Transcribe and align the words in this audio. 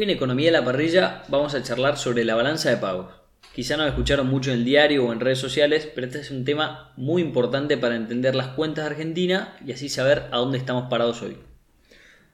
Hoy 0.00 0.04
en 0.04 0.10
Economía 0.16 0.46
de 0.46 0.58
la 0.58 0.64
Parrilla 0.64 1.24
vamos 1.28 1.54
a 1.54 1.62
charlar 1.62 1.98
sobre 1.98 2.24
la 2.24 2.34
balanza 2.34 2.70
de 2.70 2.78
pagos. 2.78 3.12
Quizá 3.54 3.76
no 3.76 3.84
escucharon 3.84 4.28
mucho 4.28 4.50
en 4.50 4.60
el 4.60 4.64
diario 4.64 5.04
o 5.04 5.12
en 5.12 5.20
redes 5.20 5.38
sociales, 5.38 5.86
pero 5.94 6.06
este 6.06 6.20
es 6.20 6.30
un 6.30 6.46
tema 6.46 6.94
muy 6.96 7.20
importante 7.20 7.76
para 7.76 7.96
entender 7.96 8.34
las 8.34 8.46
cuentas 8.54 8.86
de 8.86 8.92
Argentina 8.92 9.58
y 9.62 9.72
así 9.72 9.90
saber 9.90 10.28
a 10.32 10.38
dónde 10.38 10.56
estamos 10.56 10.88
parados 10.88 11.20
hoy. 11.20 11.36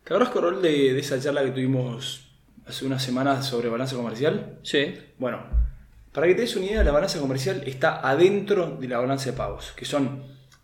¿Te 0.05 0.15
Corol, 0.15 0.63
de, 0.63 0.93
de 0.93 1.01
esa 1.01 1.21
charla 1.21 1.43
que 1.43 1.51
tuvimos 1.51 2.29
hace 2.67 2.87
unas 2.87 3.03
semanas 3.03 3.45
sobre 3.45 3.69
balanza 3.69 3.97
comercial? 3.97 4.61
Sí. 4.63 4.95
Bueno, 5.19 5.43
para 6.13 6.29
que 6.29 6.37
te 6.37 6.43
des 6.43 6.55
una 6.55 6.67
idea, 6.67 6.85
la 6.85 6.93
balanza 6.93 7.19
comercial 7.19 7.65
está 7.67 7.99
adentro 8.09 8.77
de 8.81 8.87
la 8.87 8.99
balanza 8.99 9.33
de 9.33 9.37
pagos, 9.37 9.73
que 9.75 9.87
son 9.87 10.23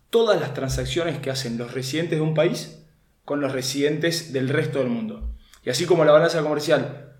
todas 0.09 0.39
las 0.39 0.53
transacciones 0.53 1.19
que 1.19 1.31
hacen 1.31 1.57
los 1.57 1.73
residentes 1.73 2.17
de 2.17 2.23
un 2.23 2.33
país 2.33 2.81
con 3.25 3.41
los 3.41 3.51
residentes 3.51 4.31
del 4.31 4.47
resto 4.47 4.79
del 4.79 4.87
mundo. 4.87 5.33
Y 5.65 5.69
así 5.69 5.85
como 5.85 6.05
la 6.05 6.11
balanza 6.11 6.41
comercial 6.41 7.13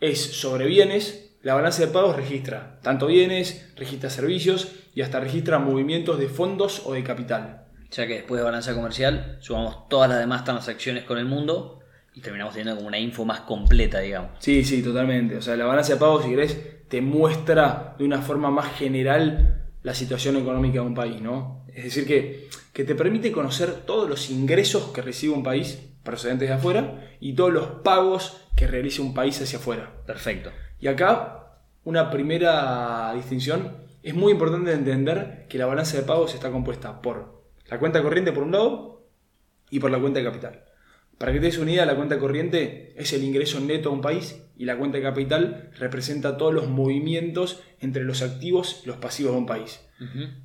es 0.00 0.20
sobre 0.20 0.66
bienes, 0.66 1.36
la 1.42 1.54
balanza 1.54 1.84
de 1.84 1.92
pagos 1.92 2.16
registra 2.16 2.78
tanto 2.82 3.06
bienes, 3.06 3.72
registra 3.76 4.10
servicios 4.10 4.72
y 4.94 5.02
hasta 5.02 5.20
registra 5.20 5.58
movimientos 5.58 6.18
de 6.18 6.28
fondos 6.28 6.82
o 6.84 6.94
de 6.94 7.04
capital. 7.04 7.66
Ya 7.90 8.06
que 8.06 8.14
después 8.14 8.38
de 8.38 8.44
balanza 8.44 8.74
comercial 8.74 9.38
sumamos 9.40 9.88
todas 9.88 10.08
las 10.08 10.18
demás 10.18 10.44
transacciones 10.44 11.04
con 11.04 11.18
el 11.18 11.26
mundo 11.26 11.80
y 12.14 12.20
terminamos 12.20 12.54
teniendo 12.54 12.76
como 12.76 12.88
una 12.88 12.98
info 12.98 13.24
más 13.24 13.40
completa, 13.40 14.00
digamos. 14.00 14.32
Sí, 14.38 14.64
sí, 14.64 14.82
totalmente. 14.82 15.36
O 15.36 15.42
sea, 15.42 15.56
la 15.56 15.66
balanza 15.66 15.94
de 15.94 16.00
pagos, 16.00 16.24
si 16.24 16.30
querés, 16.30 16.88
te 16.88 17.00
muestra 17.00 17.94
de 17.98 18.04
una 18.04 18.22
forma 18.22 18.50
más 18.50 18.72
general 18.74 19.66
la 19.82 19.94
situación 19.94 20.36
económica 20.36 20.80
de 20.80 20.86
un 20.86 20.94
país, 20.94 21.20
¿no? 21.20 21.64
Es 21.74 21.84
decir, 21.84 22.06
que, 22.06 22.48
que 22.72 22.84
te 22.84 22.94
permite 22.94 23.32
conocer 23.32 23.72
todos 23.86 24.08
los 24.08 24.30
ingresos 24.30 24.90
que 24.92 25.02
recibe 25.02 25.34
un 25.34 25.42
país 25.42 25.78
procedentes 26.02 26.48
de 26.48 26.54
afuera 26.54 27.08
y 27.20 27.34
todos 27.34 27.52
los 27.52 27.66
pagos 27.82 28.46
que 28.56 28.66
realiza 28.66 29.02
un 29.02 29.14
país 29.14 29.40
hacia 29.40 29.58
afuera. 29.58 29.92
Perfecto. 30.06 30.50
Y 30.78 30.88
acá, 30.88 31.58
una 31.84 32.10
primera 32.10 33.12
distinción, 33.14 33.76
es 34.02 34.14
muy 34.14 34.32
importante 34.32 34.72
entender 34.72 35.46
que 35.48 35.58
la 35.58 35.66
balanza 35.66 35.96
de 35.96 36.04
pagos 36.04 36.34
está 36.34 36.50
compuesta 36.50 37.02
por 37.02 37.42
la 37.68 37.78
cuenta 37.78 38.02
corriente 38.02 38.32
por 38.32 38.42
un 38.42 38.52
lado 38.52 39.06
y 39.70 39.78
por 39.78 39.90
la 39.90 40.00
cuenta 40.00 40.18
de 40.18 40.26
capital. 40.26 40.64
Para 41.18 41.32
que 41.32 41.38
te 41.38 41.46
des 41.46 41.58
una 41.58 41.70
idea, 41.70 41.84
la 41.84 41.96
cuenta 41.96 42.18
corriente 42.18 42.94
es 42.96 43.12
el 43.12 43.22
ingreso 43.22 43.60
neto 43.60 43.90
a 43.90 43.92
un 43.92 44.00
país 44.00 44.42
y 44.56 44.64
la 44.64 44.78
cuenta 44.78 44.96
de 44.96 45.04
capital 45.04 45.70
representa 45.78 46.38
todos 46.38 46.54
los 46.54 46.68
movimientos 46.68 47.62
entre 47.78 48.04
los 48.04 48.22
activos 48.22 48.80
y 48.82 48.88
los 48.88 48.96
pasivos 48.96 49.32
de 49.32 49.38
un 49.38 49.46
país. 49.46 49.86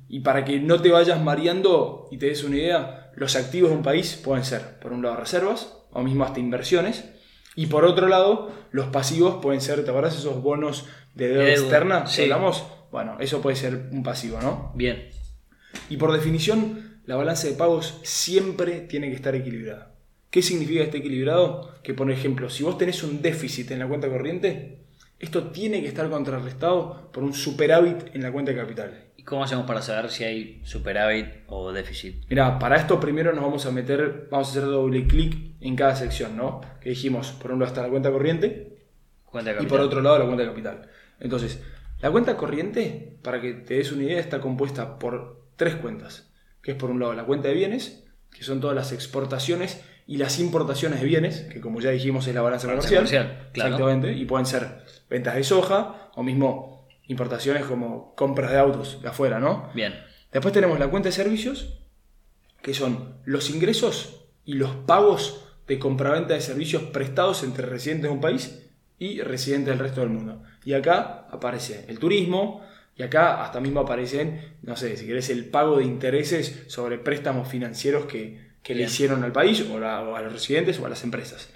Y 0.06 0.20
para 0.20 0.44
que 0.44 0.60
no 0.60 0.82
te 0.82 0.90
vayas 0.90 1.22
mareando 1.22 2.08
y 2.10 2.18
te 2.18 2.26
des 2.26 2.44
una 2.44 2.56
idea, 2.56 3.05
los 3.16 3.34
activos 3.34 3.70
de 3.70 3.76
un 3.76 3.82
país 3.82 4.20
pueden 4.22 4.44
ser, 4.44 4.78
por 4.78 4.92
un 4.92 5.02
lado, 5.02 5.16
reservas 5.16 5.72
o 5.90 6.02
mismo 6.02 6.24
hasta 6.24 6.38
inversiones. 6.38 7.04
Y 7.54 7.66
por 7.66 7.84
otro 7.84 8.06
lado, 8.06 8.52
los 8.70 8.88
pasivos 8.88 9.42
pueden 9.42 9.60
ser, 9.60 9.82
¿te 9.84 9.90
acuerdas 9.90 10.16
esos 10.16 10.42
bonos 10.42 10.86
de 11.14 11.28
deuda 11.28 11.50
externa? 11.50 12.06
Sí. 12.06 12.22
Hablamos, 12.22 12.64
bueno, 12.92 13.16
eso 13.18 13.40
puede 13.40 13.56
ser 13.56 13.88
un 13.90 14.02
pasivo, 14.02 14.38
¿no? 14.40 14.72
Bien. 14.74 15.08
Y 15.88 15.96
por 15.96 16.12
definición, 16.12 17.00
la 17.06 17.16
balanza 17.16 17.48
de 17.48 17.54
pagos 17.54 17.98
siempre 18.02 18.80
tiene 18.80 19.08
que 19.08 19.16
estar 19.16 19.34
equilibrada. 19.34 19.94
¿Qué 20.28 20.42
significa 20.42 20.82
esté 20.82 20.98
equilibrado? 20.98 21.74
Que, 21.82 21.94
por 21.94 22.10
ejemplo, 22.10 22.50
si 22.50 22.62
vos 22.62 22.76
tenés 22.76 23.02
un 23.02 23.22
déficit 23.22 23.70
en 23.70 23.78
la 23.78 23.88
cuenta 23.88 24.08
corriente, 24.08 24.80
esto 25.18 25.44
tiene 25.44 25.80
que 25.80 25.88
estar 25.88 26.10
contrarrestado 26.10 27.10
por 27.10 27.24
un 27.24 27.32
superávit 27.32 28.14
en 28.14 28.22
la 28.22 28.32
cuenta 28.32 28.52
de 28.52 28.58
capital. 28.58 29.05
¿Y 29.26 29.28
cómo 29.28 29.42
hacemos 29.42 29.66
para 29.66 29.82
saber 29.82 30.08
si 30.08 30.22
hay 30.22 30.60
superávit 30.64 31.26
o 31.48 31.72
déficit? 31.72 32.24
Mira, 32.28 32.60
para 32.60 32.76
esto 32.76 33.00
primero 33.00 33.32
nos 33.32 33.42
vamos 33.42 33.66
a 33.66 33.72
meter, 33.72 34.28
vamos 34.30 34.46
a 34.46 34.50
hacer 34.52 34.62
doble 34.62 35.06
clic 35.08 35.56
en 35.60 35.74
cada 35.74 35.96
sección, 35.96 36.36
¿no? 36.36 36.60
Que 36.80 36.90
dijimos, 36.90 37.32
por 37.32 37.50
un 37.50 37.58
lado 37.58 37.70
está 37.70 37.82
la 37.82 37.88
cuenta 37.88 38.12
corriente 38.12 38.76
Cuenta 39.24 39.60
y 39.60 39.66
por 39.66 39.80
otro 39.80 40.00
lado 40.00 40.20
la 40.20 40.26
cuenta 40.26 40.44
de 40.44 40.48
capital. 40.48 40.88
Entonces, 41.18 41.60
la 42.00 42.12
cuenta 42.12 42.36
corriente, 42.36 43.18
para 43.22 43.40
que 43.40 43.52
te 43.54 43.74
des 43.74 43.90
una 43.90 44.04
idea, 44.04 44.20
está 44.20 44.40
compuesta 44.40 44.98
por 44.98 45.48
tres 45.56 45.74
cuentas, 45.74 46.32
que 46.62 46.70
es 46.70 46.76
por 46.76 46.90
un 46.90 47.00
lado 47.00 47.12
la 47.14 47.24
cuenta 47.24 47.48
de 47.48 47.54
bienes, 47.54 48.04
que 48.30 48.44
son 48.44 48.60
todas 48.60 48.76
las 48.76 48.92
exportaciones 48.92 49.82
y 50.06 50.18
las 50.18 50.38
importaciones 50.38 51.00
de 51.00 51.06
bienes, 51.06 51.40
que 51.52 51.60
como 51.60 51.80
ya 51.80 51.90
dijimos 51.90 52.28
es 52.28 52.34
la 52.36 52.42
balanza, 52.42 52.68
Balanza 52.68 52.88
comercial. 52.88 53.24
comercial, 53.24 53.50
claro. 53.52 53.70
Exactamente, 53.74 54.12
y 54.12 54.24
pueden 54.24 54.46
ser 54.46 54.84
ventas 55.10 55.34
de 55.34 55.42
soja 55.42 56.10
o 56.14 56.22
mismo 56.22 56.75
importaciones 57.08 57.64
como 57.64 58.14
compras 58.14 58.50
de 58.50 58.58
autos 58.58 59.00
de 59.02 59.08
afuera, 59.08 59.38
¿no? 59.38 59.70
Bien. 59.74 59.94
Después 60.32 60.52
tenemos 60.52 60.78
la 60.78 60.88
cuenta 60.88 61.08
de 61.08 61.12
servicios, 61.12 61.78
que 62.62 62.74
son 62.74 63.14
los 63.24 63.48
ingresos 63.50 64.24
y 64.44 64.54
los 64.54 64.70
pagos 64.74 65.42
de 65.66 65.78
compraventa 65.78 66.34
de 66.34 66.40
servicios 66.40 66.82
prestados 66.84 67.42
entre 67.42 67.66
residentes 67.66 68.04
de 68.04 68.14
un 68.14 68.20
país 68.20 68.62
y 68.98 69.20
residentes 69.20 69.68
del 69.72 69.78
resto 69.78 70.00
del 70.00 70.10
mundo. 70.10 70.42
Y 70.64 70.74
acá 70.74 71.26
aparece 71.30 71.84
el 71.88 71.98
turismo, 71.98 72.64
y 72.96 73.02
acá 73.02 73.44
hasta 73.44 73.60
mismo 73.60 73.80
aparecen, 73.80 74.56
no 74.62 74.74
sé, 74.76 74.96
si 74.96 75.06
querés, 75.06 75.28
el 75.30 75.44
pago 75.50 75.76
de 75.78 75.84
intereses 75.84 76.64
sobre 76.68 76.98
préstamos 76.98 77.46
financieros 77.46 78.06
que, 78.06 78.52
que 78.62 78.74
le 78.74 78.84
hicieron 78.84 79.22
al 79.22 79.32
país 79.32 79.64
o, 79.70 79.78
la- 79.78 80.02
o 80.02 80.16
a 80.16 80.22
los 80.22 80.32
residentes 80.32 80.78
o 80.80 80.86
a 80.86 80.88
las 80.88 81.04
empresas. 81.04 81.50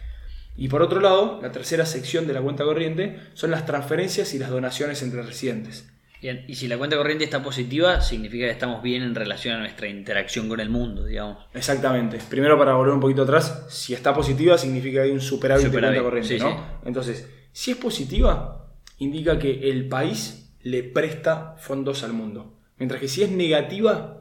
Y 0.57 0.69
por 0.69 0.83
otro 0.83 1.01
lado, 1.01 1.39
la 1.43 1.53
tercera 1.53 1.87
sección 1.87 2.27
de 2.27 2.35
la 2.35 2.43
cuenta 2.43 2.65
corriente 2.65 3.19
son 3.35 3.51
las 3.51 3.67
transferencias 3.67 4.35
y 4.35 4.39
las 4.39 4.51
donaciones 4.51 5.03
entre 5.03 5.23
residentes. 5.23 5.89
Bien. 6.21 6.45
Y 6.49 6.57
si 6.57 6.69
la 6.69 6.77
cuenta 6.77 6.97
corriente 6.97 7.25
está 7.25 7.43
positiva, 7.43 8.03
significa 8.03 8.45
que 8.45 8.53
estamos 8.53 8.83
bien 8.83 9.03
en 9.03 9.15
relación 9.15 9.57
a 9.57 9.61
nuestra 9.61 9.89
interacción 9.89 10.49
con 10.49 10.61
el 10.61 10.69
mundo, 10.69 11.05
digamos. 11.05 11.47
Exactamente. 11.55 12.19
Primero, 12.29 12.59
para 12.59 12.75
volver 12.75 12.93
un 12.93 13.01
poquito 13.01 13.23
atrás, 13.23 13.67
si 13.71 13.95
está 13.95 14.13
positiva 14.13 14.59
significa 14.59 15.01
que 15.01 15.09
hay 15.09 15.11
un 15.13 15.23
superávit, 15.23 15.67
Superávit, 15.67 15.97
de 15.97 16.03
cuenta 16.03 16.11
corriente, 16.11 16.39
sí, 16.39 16.45
¿no? 16.45 16.51
sí. 16.51 16.87
Entonces, 16.87 17.31
si 17.53 17.71
es 17.71 17.77
positiva, 17.79 18.71
indica 18.99 19.39
que 19.39 19.71
el 19.71 19.89
país 19.89 20.53
le 20.63 20.83
presta 20.83 21.57
fondos 21.59 22.03
al 22.03 22.13
mundo. 22.13 22.59
Mientras 22.79 23.01
que 23.01 23.09
si 23.09 23.23
es 23.23 23.31
negativa, 23.31 24.21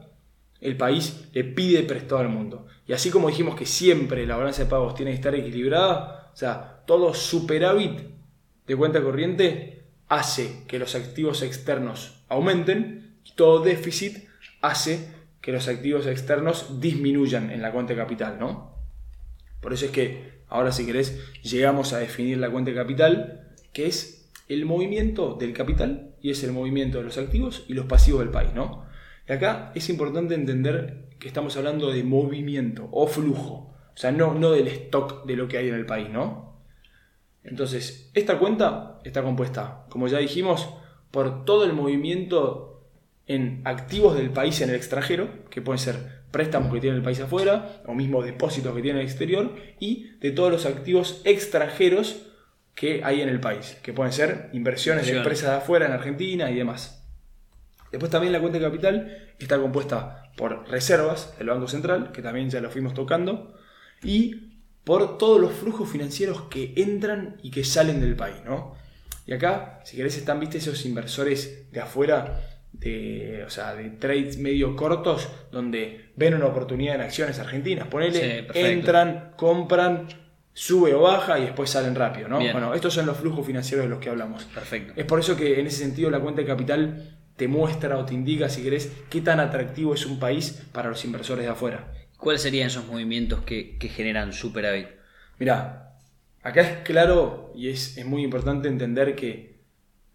el 0.60 0.76
país 0.76 1.28
le 1.32 1.44
pide 1.44 1.82
prestado 1.82 2.20
al 2.20 2.28
mundo. 2.28 2.66
Y 2.86 2.92
así 2.92 3.10
como 3.10 3.28
dijimos 3.28 3.56
que 3.56 3.66
siempre 3.66 4.26
la 4.26 4.36
balanza 4.36 4.64
de 4.64 4.70
pagos 4.70 4.94
tiene 4.94 5.12
que 5.12 5.16
estar 5.16 5.34
equilibrada, 5.34 6.19
sea, 6.40 6.82
todo 6.86 7.14
superávit 7.14 8.00
de 8.66 8.76
cuenta 8.76 9.02
corriente 9.02 9.84
hace 10.08 10.64
que 10.66 10.78
los 10.78 10.94
activos 10.94 11.42
externos 11.42 12.24
aumenten 12.28 13.18
y 13.24 13.32
todo 13.32 13.62
déficit 13.62 14.28
hace 14.60 15.08
que 15.40 15.52
los 15.52 15.68
activos 15.68 16.06
externos 16.06 16.80
disminuyan 16.80 17.50
en 17.50 17.62
la 17.62 17.72
cuenta 17.72 17.92
de 17.92 17.98
capital, 17.98 18.38
¿no? 18.38 18.74
Por 19.60 19.72
eso 19.72 19.86
es 19.86 19.90
que 19.90 20.40
ahora 20.48 20.72
si 20.72 20.86
querés 20.86 21.18
llegamos 21.42 21.92
a 21.92 21.98
definir 21.98 22.38
la 22.38 22.50
cuenta 22.50 22.70
de 22.70 22.76
capital, 22.76 23.48
que 23.72 23.86
es 23.86 24.28
el 24.48 24.64
movimiento 24.64 25.34
del 25.34 25.52
capital 25.52 26.14
y 26.20 26.30
es 26.30 26.42
el 26.42 26.52
movimiento 26.52 26.98
de 26.98 27.04
los 27.04 27.18
activos 27.18 27.64
y 27.68 27.74
los 27.74 27.86
pasivos 27.86 28.20
del 28.20 28.30
país, 28.30 28.50
¿no? 28.54 28.84
Y 29.28 29.32
acá 29.32 29.72
es 29.74 29.88
importante 29.88 30.34
entender 30.34 31.10
que 31.18 31.28
estamos 31.28 31.56
hablando 31.56 31.92
de 31.92 32.02
movimiento 32.02 32.88
o 32.90 33.06
flujo, 33.06 33.69
o 33.94 33.96
sea, 33.96 34.12
no, 34.12 34.34
no 34.34 34.52
del 34.52 34.68
stock 34.68 35.24
de 35.26 35.36
lo 35.36 35.48
que 35.48 35.58
hay 35.58 35.68
en 35.68 35.74
el 35.74 35.86
país, 35.86 36.08
¿no? 36.10 36.50
Entonces, 37.42 38.10
esta 38.14 38.38
cuenta 38.38 39.00
está 39.04 39.22
compuesta, 39.22 39.84
como 39.88 40.08
ya 40.08 40.18
dijimos, 40.18 40.68
por 41.10 41.44
todo 41.44 41.64
el 41.64 41.72
movimiento 41.72 42.86
en 43.26 43.62
activos 43.64 44.16
del 44.16 44.30
país 44.30 44.60
en 44.60 44.70
el 44.70 44.76
extranjero, 44.76 45.28
que 45.50 45.62
pueden 45.62 45.78
ser 45.78 46.20
préstamos 46.30 46.72
que 46.72 46.80
tiene 46.80 46.96
el 46.96 47.02
país 47.02 47.20
afuera, 47.20 47.82
o 47.86 47.94
mismo 47.94 48.22
depósitos 48.22 48.74
que 48.74 48.82
tiene 48.82 49.00
en 49.00 49.04
el 49.04 49.10
exterior, 49.10 49.54
y 49.78 50.10
de 50.20 50.30
todos 50.30 50.50
los 50.50 50.66
activos 50.66 51.22
extranjeros 51.24 52.26
que 52.74 53.02
hay 53.04 53.20
en 53.20 53.28
el 53.28 53.40
país, 53.40 53.78
que 53.82 53.92
pueden 53.92 54.12
ser 54.12 54.50
inversiones 54.52 55.06
de 55.06 55.16
empresas 55.16 55.50
de 55.50 55.56
afuera 55.56 55.86
en 55.86 55.92
Argentina 55.92 56.50
y 56.50 56.54
demás. 56.54 57.04
Después 57.90 58.10
también 58.10 58.32
la 58.32 58.40
cuenta 58.40 58.58
de 58.58 58.64
capital 58.64 59.32
está 59.38 59.58
compuesta 59.58 60.30
por 60.36 60.68
reservas 60.68 61.36
del 61.38 61.48
Banco 61.48 61.66
Central, 61.66 62.12
que 62.12 62.22
también 62.22 62.48
ya 62.48 62.60
lo 62.60 62.70
fuimos 62.70 62.94
tocando, 62.94 63.54
y 64.02 64.50
por 64.84 65.18
todos 65.18 65.40
los 65.40 65.52
flujos 65.52 65.88
financieros 65.88 66.42
que 66.42 66.72
entran 66.76 67.36
y 67.42 67.50
que 67.50 67.64
salen 67.64 68.00
del 68.00 68.16
país, 68.16 68.36
¿no? 68.44 68.74
Y 69.26 69.32
acá, 69.32 69.80
si 69.84 69.96
querés, 69.96 70.16
están, 70.16 70.40
viste, 70.40 70.58
esos 70.58 70.84
inversores 70.86 71.70
de 71.70 71.80
afuera, 71.80 72.40
de, 72.72 73.44
o 73.46 73.50
sea, 73.50 73.74
de 73.74 73.90
trades 73.90 74.38
medio 74.38 74.74
cortos, 74.74 75.28
donde 75.52 76.10
ven 76.16 76.34
una 76.34 76.46
oportunidad 76.46 76.96
en 76.96 77.02
acciones 77.02 77.38
argentinas. 77.38 77.86
Ponele, 77.88 78.48
entran, 78.54 79.32
compran, 79.36 80.08
sube 80.52 80.94
o 80.94 81.02
baja 81.02 81.38
y 81.38 81.42
después 81.42 81.70
salen 81.70 81.94
rápido, 81.94 82.28
¿no? 82.28 82.38
Bien. 82.38 82.52
Bueno, 82.52 82.74
estos 82.74 82.94
son 82.94 83.06
los 83.06 83.18
flujos 83.18 83.46
financieros 83.46 83.84
de 83.84 83.90
los 83.90 84.00
que 84.00 84.08
hablamos. 84.08 84.44
Perfecto. 84.44 84.94
Es 84.96 85.04
por 85.04 85.20
eso 85.20 85.36
que 85.36 85.60
en 85.60 85.66
ese 85.66 85.78
sentido 85.78 86.10
la 86.10 86.20
cuenta 86.20 86.40
de 86.40 86.46
capital 86.46 87.16
te 87.36 87.48
muestra 87.48 87.96
o 87.98 88.04
te 88.04 88.14
indica, 88.14 88.48
si 88.48 88.62
querés, 88.62 88.90
qué 89.08 89.20
tan 89.20 89.40
atractivo 89.40 89.94
es 89.94 90.04
un 90.06 90.18
país 90.18 90.62
para 90.72 90.88
los 90.88 91.04
inversores 91.04 91.44
de 91.44 91.50
afuera. 91.50 91.92
¿Cuáles 92.20 92.42
serían 92.42 92.66
esos 92.66 92.86
movimientos 92.86 93.40
que, 93.40 93.78
que 93.78 93.88
generan 93.88 94.32
superávit? 94.32 94.88
Mirá, 95.38 95.96
acá 96.42 96.60
es 96.60 96.78
claro 96.84 97.50
y 97.54 97.68
es, 97.70 97.96
es 97.96 98.04
muy 98.04 98.22
importante 98.22 98.68
entender 98.68 99.16
que 99.16 99.60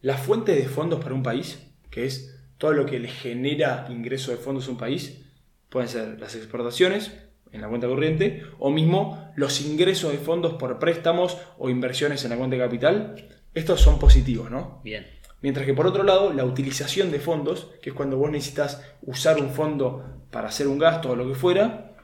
la 0.02 0.18
fuente 0.18 0.56
de 0.56 0.68
fondos 0.68 1.04
para 1.04 1.16
un 1.16 1.24
país, 1.24 1.60
que 1.90 2.06
es 2.06 2.40
todo 2.60 2.74
lo 2.74 2.86
que 2.86 3.00
le 3.00 3.08
genera 3.08 3.88
ingreso 3.90 4.30
de 4.30 4.38
fondos 4.38 4.68
a 4.68 4.72
un 4.72 4.78
país, 4.78 5.26
pueden 5.70 5.90
ser 5.90 6.20
las 6.20 6.36
exportaciones, 6.36 7.12
en 7.52 7.62
la 7.62 7.70
cuenta 7.70 7.88
corriente, 7.88 8.44
o 8.60 8.70
mismo 8.70 9.32
los 9.36 9.62
ingresos 9.62 10.12
de 10.12 10.20
fondos 10.20 10.54
por 10.54 10.78
préstamos 10.78 11.38
o 11.58 11.70
inversiones 11.72 12.24
en 12.24 12.30
la 12.30 12.38
cuenta 12.38 12.56
de 12.56 12.62
capital, 12.62 13.16
estos 13.54 13.82
son 13.82 13.98
positivos, 13.98 14.52
¿no? 14.52 14.82
Bien. 14.84 15.08
Mientras 15.42 15.66
que 15.66 15.74
por 15.74 15.88
otro 15.88 16.04
lado, 16.04 16.34
la 16.34 16.46
utilización 16.46 17.12
de 17.12 17.20
fondos, 17.20 17.72
que 17.82 17.90
es 17.90 17.96
cuando 17.96 18.18
vos 18.18 18.30
necesitas 18.30 18.84
usar 19.02 19.40
un 19.40 19.50
fondo 19.50 20.24
para 20.32 20.50
hacer 20.50 20.68
un 20.68 20.78
gasto 20.78 21.12
o 21.12 21.16
lo 21.16 21.28
que 21.28 21.36
fuera, 21.36 21.95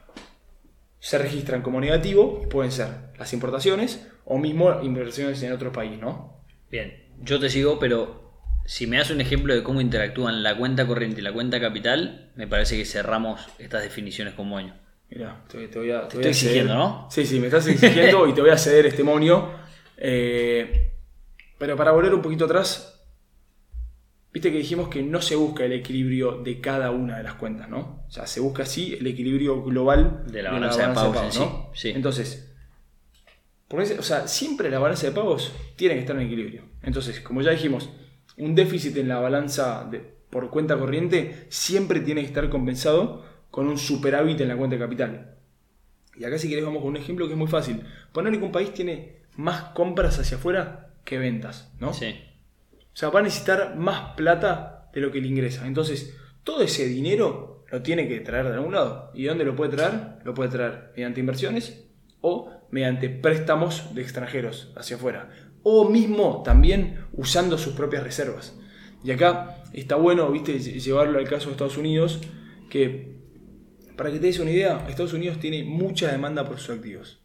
se 1.02 1.18
registran 1.18 1.62
como 1.62 1.80
negativo, 1.80 2.48
pueden 2.48 2.70
ser 2.70 2.86
las 3.18 3.32
importaciones 3.32 4.06
o 4.24 4.38
mismo 4.38 4.80
inversiones 4.84 5.42
en 5.42 5.52
otro 5.52 5.72
país, 5.72 5.98
¿no? 5.98 6.44
Bien, 6.70 6.94
yo 7.20 7.40
te 7.40 7.50
sigo, 7.50 7.80
pero 7.80 8.30
si 8.66 8.86
me 8.86 8.98
das 8.98 9.10
un 9.10 9.20
ejemplo 9.20 9.52
de 9.52 9.64
cómo 9.64 9.80
interactúan 9.80 10.44
la 10.44 10.56
cuenta 10.56 10.86
corriente 10.86 11.20
y 11.20 11.24
la 11.24 11.32
cuenta 11.32 11.60
capital, 11.60 12.30
me 12.36 12.46
parece 12.46 12.76
que 12.76 12.84
cerramos 12.84 13.40
estas 13.58 13.82
definiciones 13.82 14.34
con 14.34 14.46
moño. 14.46 14.76
Mira, 15.10 15.42
te, 15.48 15.66
voy 15.76 15.90
a. 15.90 16.06
Te, 16.06 16.18
estoy 16.18 16.26
exigiendo, 16.26 16.74
¿no? 16.74 17.08
Sí, 17.10 17.26
sí, 17.26 17.40
me 17.40 17.46
estás 17.46 17.66
exigiendo 17.66 18.24
y 18.28 18.32
te 18.32 18.40
voy 18.40 18.50
a 18.50 18.56
ceder 18.56 18.86
este 18.86 19.02
moño. 19.02 19.50
Eh, 19.96 20.92
pero 21.58 21.76
para 21.76 21.90
volver 21.90 22.14
un 22.14 22.22
poquito 22.22 22.44
atrás, 22.44 22.91
Viste 24.32 24.50
que 24.50 24.58
dijimos 24.58 24.88
que 24.88 25.02
no 25.02 25.20
se 25.20 25.36
busca 25.36 25.64
el 25.64 25.72
equilibrio 25.72 26.38
de 26.38 26.60
cada 26.60 26.90
una 26.90 27.18
de 27.18 27.22
las 27.22 27.34
cuentas, 27.34 27.68
¿no? 27.68 28.04
O 28.08 28.10
sea, 28.10 28.26
se 28.26 28.40
busca 28.40 28.62
así 28.62 28.94
el 28.94 29.06
equilibrio 29.06 29.62
global 29.62 30.24
de 30.26 30.42
la 30.42 30.52
balanza 30.52 30.88
de, 30.88 30.94
pagos, 30.94 31.38
¿no? 31.38 31.70
Sí. 31.74 31.90
Entonces, 31.90 32.50
o 33.70 34.02
sea, 34.02 34.28
siempre 34.28 34.70
la 34.70 34.78
balanza 34.78 35.06
de 35.06 35.12
pagos 35.12 35.52
tiene 35.76 35.94
que 35.94 36.00
estar 36.00 36.16
en 36.16 36.22
equilibrio. 36.22 36.62
Entonces, 36.82 37.20
como 37.20 37.42
ya 37.42 37.50
dijimos, 37.50 37.90
un 38.38 38.54
déficit 38.54 38.96
en 38.96 39.08
la 39.08 39.18
balanza 39.18 39.86
de, 39.90 40.00
por 40.30 40.48
cuenta 40.48 40.78
corriente 40.78 41.46
siempre 41.50 42.00
tiene 42.00 42.22
que 42.22 42.28
estar 42.28 42.48
compensado 42.48 43.24
con 43.50 43.68
un 43.68 43.76
superávit 43.76 44.40
en 44.40 44.48
la 44.48 44.56
cuenta 44.56 44.76
de 44.76 44.82
capital. 44.82 45.34
Y 46.16 46.24
acá 46.24 46.38
si 46.38 46.48
querés 46.48 46.64
vamos 46.64 46.80
con 46.82 46.90
un 46.90 46.96
ejemplo 46.96 47.26
que 47.26 47.32
es 47.32 47.38
muy 47.38 47.48
fácil. 47.48 47.82
Poner 48.12 48.32
que 48.38 48.44
un 48.44 48.52
país 48.52 48.72
tiene 48.72 49.22
más 49.36 49.62
compras 49.74 50.18
hacia 50.18 50.38
afuera 50.38 50.94
que 51.04 51.18
ventas, 51.18 51.70
¿no? 51.78 51.92
Sí. 51.92 52.14
O 52.92 52.96
sea, 52.96 53.08
va 53.08 53.20
a 53.20 53.22
necesitar 53.22 53.76
más 53.76 54.14
plata 54.16 54.90
de 54.92 55.00
lo 55.00 55.10
que 55.10 55.20
le 55.20 55.28
ingresa. 55.28 55.66
Entonces, 55.66 56.16
todo 56.44 56.62
ese 56.62 56.86
dinero 56.86 57.64
lo 57.70 57.82
tiene 57.82 58.06
que 58.06 58.20
traer 58.20 58.48
de 58.48 58.54
algún 58.54 58.74
lado. 58.74 59.10
¿Y 59.14 59.24
dónde 59.24 59.44
lo 59.44 59.56
puede 59.56 59.70
traer? 59.72 60.18
Lo 60.24 60.34
puede 60.34 60.50
traer 60.50 60.92
mediante 60.94 61.20
inversiones 61.20 61.84
o 62.20 62.50
mediante 62.70 63.08
préstamos 63.08 63.94
de 63.94 64.02
extranjeros 64.02 64.72
hacia 64.76 64.96
afuera. 64.96 65.30
O 65.62 65.88
mismo 65.88 66.42
también 66.44 67.06
usando 67.12 67.56
sus 67.56 67.74
propias 67.74 68.02
reservas. 68.02 68.54
Y 69.04 69.10
acá 69.10 69.62
está 69.72 69.96
bueno, 69.96 70.30
viste, 70.30 70.58
llevarlo 70.58 71.18
al 71.18 71.28
caso 71.28 71.46
de 71.46 71.52
Estados 71.52 71.78
Unidos, 71.78 72.20
que 72.70 73.16
para 73.96 74.10
que 74.10 74.18
te 74.18 74.26
des 74.26 74.38
una 74.38 74.50
idea, 74.50 74.84
Estados 74.88 75.12
Unidos 75.12 75.38
tiene 75.38 75.64
mucha 75.64 76.10
demanda 76.10 76.44
por 76.44 76.58
sus 76.58 76.76
activos. 76.76 77.22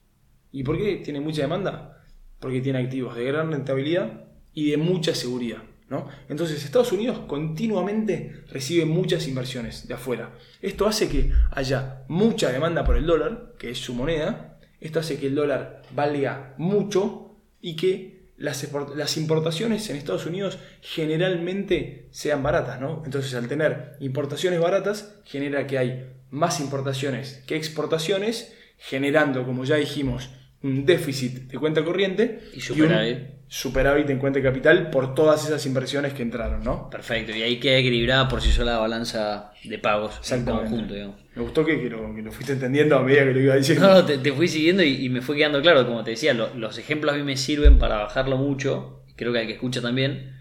¿Y 0.51 0.63
por 0.63 0.77
qué 0.77 0.97
tiene 0.97 1.19
mucha 1.19 1.41
demanda? 1.41 2.03
Porque 2.39 2.61
tiene 2.61 2.79
activos 2.79 3.15
de 3.15 3.25
gran 3.25 3.51
rentabilidad 3.51 4.26
y 4.57 4.71
de 4.71 4.77
mucha 4.77 5.13
seguridad. 5.13 5.61
¿no? 5.87 6.09
Entonces 6.29 6.65
Estados 6.65 6.91
Unidos 6.91 7.19
continuamente 7.27 8.41
recibe 8.49 8.85
muchas 8.85 9.27
inversiones 9.27 9.87
de 9.87 9.93
afuera. 9.93 10.33
Esto 10.63 10.87
hace 10.87 11.07
que 11.07 11.31
haya 11.51 12.01
mucha 12.07 12.51
demanda 12.51 12.83
por 12.83 12.97
el 12.97 13.05
dólar, 13.05 13.53
que 13.59 13.69
es 13.69 13.77
su 13.77 13.93
moneda. 13.93 14.57
Esto 14.81 14.99
hace 14.99 15.19
que 15.19 15.27
el 15.27 15.35
dólar 15.35 15.83
valga 15.93 16.55
mucho 16.57 17.35
y 17.61 17.75
que 17.75 18.31
las, 18.35 18.67
las 18.95 19.17
importaciones 19.17 19.87
en 19.91 19.97
Estados 19.97 20.25
Unidos 20.25 20.57
generalmente 20.81 22.07
sean 22.09 22.41
baratas. 22.41 22.81
¿no? 22.81 23.03
Entonces 23.05 23.35
al 23.35 23.47
tener 23.47 23.95
importaciones 23.99 24.59
baratas 24.59 25.19
genera 25.23 25.67
que 25.67 25.77
hay 25.77 26.13
más 26.31 26.59
importaciones 26.59 27.43
que 27.45 27.55
exportaciones, 27.55 28.55
generando, 28.79 29.45
como 29.45 29.65
ya 29.65 29.75
dijimos, 29.75 30.31
un 30.63 30.87
déficit 30.87 31.43
de 31.43 31.59
cuenta 31.59 31.85
corriente 31.85 32.41
y, 32.55 32.61
superávit. 32.61 33.36
Superávit 33.47 34.09
en 34.09 34.19
cuenta 34.19 34.39
de 34.39 34.43
capital 34.43 34.89
por 34.89 35.15
todas 35.15 35.45
esas 35.45 35.65
inversiones 35.65 36.13
que 36.13 36.21
entraron, 36.21 36.63
¿no? 36.63 36.89
Perfecto, 36.89 37.35
y 37.35 37.41
ahí 37.41 37.59
queda 37.59 37.77
equilibrada 37.77 38.27
por 38.27 38.41
sí 38.41 38.51
sola 38.51 38.73
la 38.73 38.79
balanza 38.79 39.51
de 39.63 39.79
pagos 39.79 40.19
en 40.31 40.43
conjunto, 40.43 40.93
Me 41.35 41.41
gustó 41.41 41.65
que, 41.65 41.89
lo, 41.89 42.31
fuiste 42.31 42.53
entendiendo 42.53 42.97
a 42.97 43.03
medida 43.03 43.23
que 43.23 43.33
lo 43.33 43.39
iba 43.39 43.55
diciendo. 43.55 43.87
No, 43.87 44.05
te, 44.05 44.33
fui 44.33 44.47
siguiendo 44.47 44.83
y, 44.83 45.07
me 45.09 45.21
fue 45.21 45.37
quedando 45.37 45.61
claro, 45.61 45.85
como 45.85 46.03
te 46.03 46.11
decía, 46.11 46.33
los 46.33 46.77
ejemplos 46.77 47.13
a 47.13 47.17
mí 47.17 47.23
me 47.23 47.37
sirven 47.37 47.79
para 47.79 47.97
bajarlo 47.97 48.37
mucho, 48.37 49.03
creo 49.15 49.31
que 49.31 49.39
al 49.39 49.47
que 49.47 49.53
escucha 49.53 49.81
también, 49.81 50.35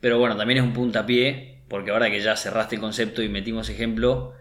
pero 0.00 0.18
bueno, 0.18 0.36
también 0.36 0.58
es 0.58 0.64
un 0.64 0.72
puntapié, 0.72 1.62
porque 1.68 1.90
ahora 1.90 2.10
que 2.10 2.20
ya 2.20 2.34
cerraste 2.36 2.76
el 2.76 2.80
concepto 2.80 3.22
y 3.22 3.28
metimos 3.28 3.68
ejemplo, 3.68 4.32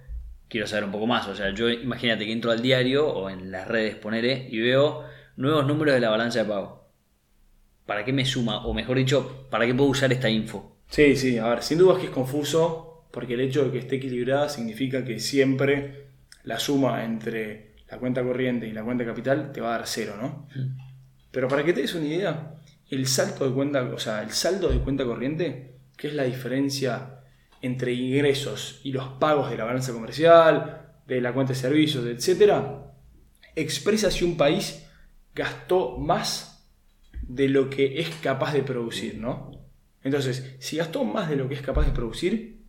quiero 0.47 0.67
saber 0.67 0.85
un 0.85 0.91
poco 0.91 1.07
más. 1.07 1.27
O 1.27 1.35
sea, 1.35 1.53
yo 1.53 1.69
imagínate 1.69 2.25
que 2.25 2.31
entro 2.31 2.51
al 2.51 2.61
diario 2.61 3.07
o 3.07 3.29
en 3.29 3.51
las 3.51 3.67
redes, 3.67 3.95
poneré, 3.95 4.47
y 4.49 4.59
veo 4.59 5.03
nuevos 5.35 5.65
números 5.65 5.93
de 5.93 5.99
la 5.99 6.09
balanza 6.09 6.39
de 6.39 6.45
pago. 6.45 6.76
¿Para 7.87 8.05
qué 8.05 8.13
me 8.13 8.25
suma? 8.25 8.67
O 8.67 8.73
mejor 8.73 8.97
dicho, 8.97 9.47
¿para 9.49 9.65
qué 9.65 9.73
puedo 9.73 9.89
usar 9.89 10.11
esta 10.11 10.29
info? 10.29 10.77
Sí, 10.89 11.15
sí, 11.15 11.37
a 11.39 11.47
ver, 11.47 11.63
sin 11.63 11.79
duda 11.79 11.93
es 11.93 11.99
que 11.99 12.05
es 12.07 12.11
confuso, 12.11 13.07
porque 13.11 13.33
el 13.33 13.41
hecho 13.41 13.65
de 13.65 13.71
que 13.71 13.79
esté 13.79 13.95
equilibrada 13.95 14.49
significa 14.49 15.03
que 15.03 15.19
siempre 15.19 16.09
la 16.43 16.59
suma 16.59 17.03
entre 17.03 17.75
la 17.89 17.97
cuenta 17.97 18.21
corriente 18.23 18.67
y 18.67 18.73
la 18.73 18.83
cuenta 18.83 19.05
capital 19.05 19.51
te 19.51 19.61
va 19.61 19.69
a 19.69 19.77
dar 19.79 19.87
cero, 19.87 20.15
¿no? 20.21 20.47
Mm. 20.53 20.77
Pero 21.31 21.47
para 21.47 21.63
que 21.63 21.73
te 21.73 21.81
des 21.81 21.95
una 21.95 22.05
idea, 22.05 22.55
el 22.89 23.07
salto 23.07 23.47
de 23.47 23.53
cuenta, 23.53 23.83
o 23.83 23.99
sea, 23.99 24.21
el 24.21 24.31
saldo 24.31 24.69
de 24.69 24.79
cuenta 24.79 25.05
corriente, 25.05 25.79
que 25.95 26.07
es 26.07 26.13
la 26.13 26.23
diferencia 26.23 27.21
entre 27.61 27.93
ingresos 27.93 28.81
y 28.83 28.91
los 28.91 29.07
pagos 29.19 29.49
de 29.49 29.57
la 29.57 29.63
balanza 29.63 29.93
comercial, 29.93 30.93
de 31.05 31.21
la 31.21 31.33
cuenta 31.33 31.53
de 31.53 31.59
servicios, 31.59 32.05
etc., 32.05 32.53
expresa 33.55 34.11
si 34.11 34.25
un 34.25 34.37
país 34.37 34.85
gastó 35.33 35.97
más 35.97 36.46
de 37.27 37.49
lo 37.49 37.69
que 37.69 37.99
es 37.99 38.09
capaz 38.21 38.53
de 38.53 38.63
producir, 38.63 39.17
¿no? 39.17 39.51
Entonces, 40.03 40.55
si 40.59 40.77
gastó 40.77 41.03
más 41.03 41.29
de 41.29 41.35
lo 41.35 41.47
que 41.49 41.55
es 41.55 41.61
capaz 41.61 41.85
de 41.85 41.91
producir, 41.91 42.61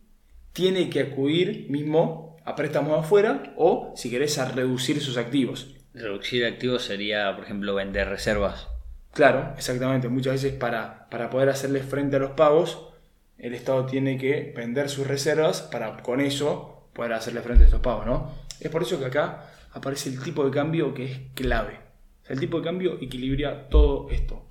tiene 0.53 0.89
que 0.89 0.99
acudir 0.99 1.67
mismo 1.69 2.37
a 2.43 2.55
préstamos 2.55 2.99
afuera 2.99 3.53
o, 3.55 3.93
si 3.95 4.09
querés, 4.09 4.37
a 4.39 4.51
reducir 4.51 4.99
sus 5.01 5.17
activos. 5.17 5.75
Reducir 5.93 6.45
activos 6.45 6.83
sería, 6.83 7.33
por 7.35 7.45
ejemplo, 7.45 7.75
vender 7.75 8.09
reservas. 8.09 8.67
Claro, 9.13 9.53
exactamente. 9.55 10.09
Muchas 10.09 10.33
veces 10.33 10.53
para, 10.53 11.07
para 11.09 11.29
poder 11.29 11.49
hacerle 11.49 11.81
frente 11.81 12.17
a 12.17 12.19
los 12.19 12.31
pagos, 12.31 12.89
el 13.37 13.53
Estado 13.53 13.85
tiene 13.85 14.17
que 14.17 14.53
vender 14.55 14.89
sus 14.89 15.07
reservas 15.07 15.61
para 15.61 15.97
con 15.97 16.19
eso 16.19 16.89
poder 16.93 17.13
hacerle 17.13 17.41
frente 17.41 17.63
a 17.63 17.65
estos 17.67 17.81
pagos, 17.81 18.05
¿no? 18.05 18.33
Es 18.59 18.69
por 18.69 18.81
eso 18.81 18.99
que 18.99 19.05
acá 19.05 19.49
aparece 19.71 20.09
el 20.09 20.21
tipo 20.21 20.43
de 20.43 20.51
cambio 20.51 20.93
que 20.93 21.05
es 21.05 21.19
clave. 21.35 21.79
el 22.27 22.39
tipo 22.39 22.57
de 22.57 22.65
cambio 22.65 22.97
equilibra 23.01 23.69
todo 23.69 24.09
esto. 24.11 24.48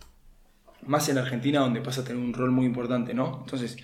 Más 0.88 1.08
en 1.08 1.18
Argentina 1.18 1.60
donde 1.60 1.80
pasa 1.80 2.00
a 2.00 2.04
tener 2.04 2.20
un 2.20 2.34
rol 2.34 2.50
muy 2.50 2.66
importante, 2.66 3.14
¿no? 3.14 3.38
Entonces, 3.44 3.76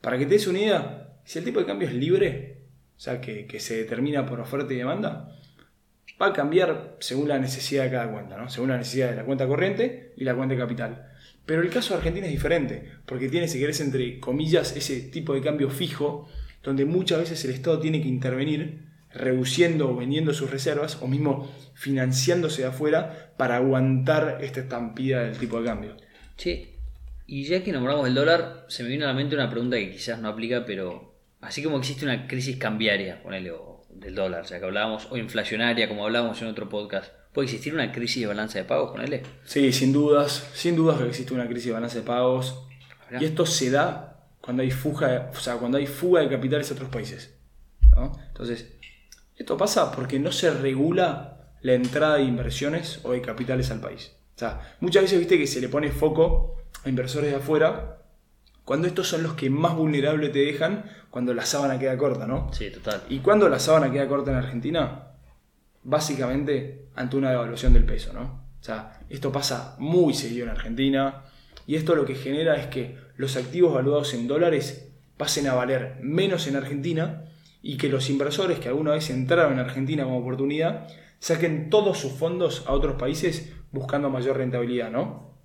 para 0.00 0.18
que 0.18 0.26
te 0.26 0.34
des 0.34 0.46
una 0.46 0.60
idea, 0.60 1.16
si 1.24 1.38
el 1.40 1.44
tipo 1.44 1.58
de 1.58 1.66
cambio 1.66 1.88
es 1.88 1.94
libre, 1.94 2.58
o 2.96 3.00
sea, 3.00 3.20
que, 3.20 3.46
que 3.46 3.58
se 3.58 3.76
determina 3.78 4.24
por 4.24 4.38
oferta 4.38 4.72
y 4.72 4.76
demanda, 4.76 5.36
va 6.20 6.26
a 6.26 6.32
cambiar 6.32 6.96
según 7.00 7.28
la 7.28 7.38
necesidad 7.38 7.84
de 7.84 7.90
cada 7.90 8.12
cuenta, 8.12 8.36
¿no? 8.36 8.48
Según 8.48 8.68
la 8.68 8.78
necesidad 8.78 9.10
de 9.10 9.16
la 9.16 9.24
cuenta 9.24 9.48
corriente 9.48 10.12
y 10.16 10.24
la 10.24 10.34
cuenta 10.34 10.54
de 10.54 10.60
capital. 10.60 11.08
Pero 11.44 11.62
el 11.62 11.70
caso 11.70 11.94
de 11.94 11.98
Argentina 11.98 12.26
es 12.26 12.32
diferente, 12.32 12.88
porque 13.06 13.28
tiene, 13.28 13.48
si 13.48 13.58
querés, 13.58 13.80
entre 13.80 14.20
comillas, 14.20 14.76
ese 14.76 15.00
tipo 15.00 15.34
de 15.34 15.40
cambio 15.40 15.70
fijo, 15.70 16.28
donde 16.62 16.84
muchas 16.84 17.18
veces 17.18 17.44
el 17.44 17.50
Estado 17.50 17.80
tiene 17.80 18.00
que 18.00 18.08
intervenir 18.08 18.92
reduciendo 19.14 19.90
o 19.90 19.96
vendiendo 19.96 20.32
sus 20.32 20.50
reservas, 20.50 20.98
o 21.02 21.08
mismo 21.08 21.50
financiándose 21.74 22.62
de 22.62 22.68
afuera 22.68 23.32
para 23.36 23.56
aguantar 23.56 24.38
esta 24.42 24.60
estampida 24.60 25.22
del 25.24 25.36
tipo 25.36 25.58
de 25.60 25.66
cambio. 25.66 25.96
Sí, 26.42 26.74
y 27.26 27.44
ya 27.44 27.62
que 27.62 27.72
nombramos 27.72 28.06
el 28.08 28.14
dólar, 28.14 28.66
se 28.68 28.82
me 28.82 28.88
vino 28.88 29.04
a 29.04 29.08
la 29.08 29.14
mente 29.14 29.34
una 29.36 29.48
pregunta 29.48 29.76
que 29.76 29.92
quizás 29.92 30.18
no 30.18 30.28
aplica, 30.28 30.64
pero 30.66 31.14
así 31.40 31.62
como 31.62 31.78
existe 31.78 32.04
una 32.04 32.26
crisis 32.26 32.56
cambiaria, 32.56 33.22
ponele, 33.22 33.52
del 33.90 34.14
dólar, 34.14 34.44
ya 34.44 34.58
que 34.58 34.64
hablábamos, 34.64 35.06
o 35.10 35.16
inflacionaria, 35.16 35.88
como 35.88 36.04
hablábamos 36.04 36.42
en 36.42 36.48
otro 36.48 36.68
podcast, 36.68 37.12
¿Puede 37.32 37.46
existir 37.46 37.72
una 37.72 37.92
crisis 37.92 38.20
de 38.20 38.26
balanza 38.26 38.58
de 38.58 38.64
pagos 38.64 38.90
con 38.90 39.00
él? 39.00 39.22
Sí, 39.44 39.72
sin 39.72 39.92
dudas. 39.92 40.50
Sin 40.52 40.76
dudas 40.76 40.98
que 41.00 41.08
existe 41.08 41.32
una 41.32 41.46
crisis 41.46 41.66
de 41.66 41.72
balanza 41.72 41.96
de 41.96 42.02
pagos. 42.02 42.66
Y 43.18 43.24
esto 43.24 43.46
se 43.46 43.70
da 43.70 44.26
cuando 44.40 44.62
hay 44.62 44.70
fuga, 44.70 45.30
o 45.32 45.40
sea, 45.40 45.56
cuando 45.56 45.78
hay 45.78 45.86
fuga 45.86 46.20
de 46.20 46.28
capitales 46.28 46.70
a 46.70 46.74
otros 46.74 46.90
países. 46.90 47.34
Entonces, 48.28 48.74
esto 49.36 49.56
pasa 49.56 49.92
porque 49.92 50.18
no 50.18 50.30
se 50.30 50.50
regula 50.50 51.54
la 51.62 51.72
entrada 51.72 52.16
de 52.16 52.24
inversiones 52.24 53.00
o 53.02 53.12
de 53.12 53.22
capitales 53.22 53.70
al 53.70 53.80
país. 53.80 54.12
Sea, 54.42 54.60
muchas 54.80 55.04
veces 55.04 55.20
viste 55.20 55.38
que 55.38 55.46
se 55.46 55.60
le 55.60 55.68
pone 55.68 55.90
foco 55.90 56.56
a 56.84 56.88
inversores 56.88 57.30
de 57.30 57.36
afuera 57.36 57.98
cuando 58.64 58.88
estos 58.88 59.06
son 59.06 59.22
los 59.22 59.34
que 59.34 59.50
más 59.50 59.76
vulnerables 59.76 60.32
te 60.32 60.40
dejan 60.40 60.84
cuando 61.10 61.32
la 61.32 61.46
sábana 61.46 61.78
queda 61.78 61.96
corta, 61.96 62.26
¿no? 62.26 62.52
Sí, 62.52 62.68
total. 62.70 63.02
Y 63.08 63.20
cuando 63.20 63.48
la 63.48 63.60
sábana 63.60 63.92
queda 63.92 64.08
corta 64.08 64.32
en 64.32 64.38
Argentina, 64.38 65.12
básicamente 65.84 66.86
ante 66.96 67.16
una 67.16 67.30
devaluación 67.30 67.72
del 67.72 67.84
peso, 67.84 68.12
¿no? 68.12 68.42
O 68.60 68.64
sea, 68.64 68.98
esto 69.08 69.30
pasa 69.30 69.76
muy 69.78 70.12
seguido 70.12 70.46
en 70.46 70.50
Argentina 70.50 71.22
y 71.64 71.76
esto 71.76 71.94
lo 71.94 72.04
que 72.04 72.16
genera 72.16 72.56
es 72.56 72.66
que 72.66 72.98
los 73.16 73.36
activos 73.36 73.72
valuados 73.72 74.12
en 74.12 74.26
dólares 74.26 74.88
pasen 75.16 75.46
a 75.46 75.54
valer 75.54 75.98
menos 76.00 76.48
en 76.48 76.56
Argentina 76.56 77.26
y 77.62 77.76
que 77.76 77.88
los 77.88 78.10
inversores 78.10 78.58
que 78.58 78.66
alguna 78.66 78.90
vez 78.90 79.08
entraron 79.08 79.52
en 79.52 79.60
Argentina 79.60 80.02
como 80.02 80.18
oportunidad 80.18 80.88
saquen 81.22 81.70
todos 81.70 81.98
sus 81.98 82.12
fondos 82.12 82.64
a 82.66 82.72
otros 82.72 82.96
países 82.96 83.52
buscando 83.70 84.10
mayor 84.10 84.38
rentabilidad, 84.38 84.90
¿no? 84.90 85.38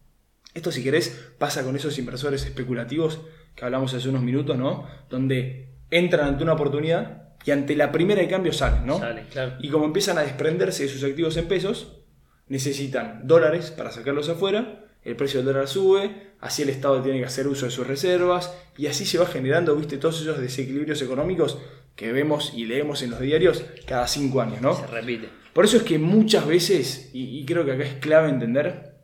Esto, 0.55 0.71
si 0.71 0.83
querés, 0.83 1.33
pasa 1.37 1.63
con 1.63 1.75
esos 1.75 1.99
inversores 1.99 2.43
especulativos 2.45 3.21
que 3.55 3.63
hablamos 3.63 3.93
hace 3.93 4.09
unos 4.09 4.23
minutos, 4.23 4.57
¿no? 4.57 4.87
Donde 5.07 5.75
entran 5.91 6.29
ante 6.29 6.43
una 6.43 6.53
oportunidad 6.53 7.35
y 7.45 7.51
ante 7.51 7.75
la 7.75 7.91
primera 7.91 8.21
de 8.21 8.27
cambio 8.27 8.53
salen, 8.53 8.87
¿no? 8.87 8.99
claro. 9.29 9.53
Y 9.59 9.69
como 9.69 9.85
empiezan 9.85 10.17
a 10.17 10.21
desprenderse 10.21 10.81
de 10.81 10.89
sus 10.89 11.03
activos 11.03 11.37
en 11.37 11.47
pesos, 11.47 11.99
necesitan 12.47 13.27
dólares 13.27 13.69
para 13.69 13.91
sacarlos 13.91 14.29
afuera, 14.29 14.87
el 15.03 15.15
precio 15.15 15.41
del 15.41 15.53
dólar 15.53 15.67
sube, 15.67 16.33
así 16.39 16.63
el 16.63 16.69
Estado 16.69 17.03
tiene 17.03 17.19
que 17.19 17.25
hacer 17.25 17.47
uso 17.47 17.65
de 17.65 17.71
sus 17.71 17.85
reservas 17.85 18.51
y 18.77 18.87
así 18.87 19.05
se 19.05 19.19
va 19.19 19.27
generando, 19.27 19.75
viste, 19.75 19.97
todos 19.97 20.21
esos 20.21 20.39
desequilibrios 20.39 21.03
económicos 21.03 21.59
que 21.97 22.13
vemos 22.13 22.53
y 22.55 22.65
leemos 22.65 23.01
en 23.01 23.09
los 23.09 23.19
diarios 23.19 23.65
cada 23.85 24.07
cinco 24.07 24.39
años, 24.39 24.61
¿no? 24.61 24.75
Se 24.75 24.87
repite. 24.87 25.29
Por 25.51 25.65
eso 25.65 25.77
es 25.77 25.83
que 25.83 25.97
muchas 25.99 26.47
veces, 26.47 27.09
y, 27.13 27.39
y 27.39 27.45
creo 27.45 27.65
que 27.65 27.73
acá 27.73 27.83
es 27.83 27.95
clave 27.95 28.29
entender, 28.29 28.95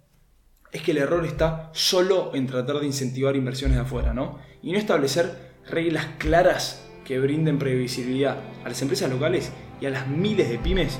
es 0.71 0.81
que 0.81 0.91
el 0.91 0.99
error 0.99 1.25
está 1.25 1.71
solo 1.73 2.31
en 2.35 2.47
tratar 2.47 2.77
de 2.77 2.85
incentivar 2.85 3.35
inversiones 3.35 3.77
de 3.77 3.83
afuera, 3.83 4.13
¿no? 4.13 4.39
Y 4.61 4.71
no 4.71 4.77
establecer 4.77 5.53
reglas 5.69 6.05
claras 6.19 6.87
que 7.03 7.19
brinden 7.19 7.59
previsibilidad 7.59 8.37
a 8.63 8.69
las 8.69 8.81
empresas 8.81 9.09
locales 9.09 9.51
y 9.81 9.87
a 9.87 9.89
las 9.89 10.07
miles 10.07 10.49
de 10.49 10.57
pymes 10.59 10.99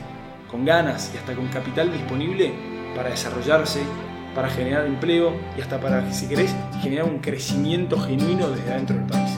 con 0.50 0.66
ganas 0.66 1.12
y 1.14 1.18
hasta 1.18 1.36
con 1.36 1.48
capital 1.48 1.92
disponible 1.92 2.52
para 2.96 3.10
desarrollarse, 3.10 3.82
para 4.36 4.50
generar 4.50 4.86
empleo 4.86 5.36
y 5.58 5.62
hasta 5.62 5.80
para, 5.80 6.12
si 6.12 6.28
querés, 6.28 6.56
generar 6.82 7.06
un 7.06 7.20
crecimiento 7.20 8.00
genuino 8.00 8.50
desde 8.50 8.72
adentro 8.72 8.96
del 8.96 9.06
país. 9.06 9.32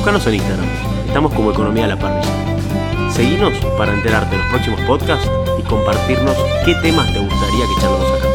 Búscanos 0.00 0.26
en 0.28 0.34
Instagram, 0.36 0.66
estamos 1.08 1.34
como 1.34 1.50
Economía 1.50 1.84
a 1.84 1.88
la 1.88 1.98
Parrilla. 1.98 3.10
Seguinos 3.12 3.52
para 3.76 3.92
enterarte 3.92 4.34
de 4.34 4.38
los 4.38 4.50
próximos 4.50 4.80
podcasts 4.86 5.30
y 5.58 5.62
compartirnos 5.64 6.34
qué 6.64 6.74
temas 6.76 7.12
te 7.12 7.18
gustaría 7.18 7.66
que 7.66 7.80
charlemos 7.82 8.10
acá. 8.18 8.29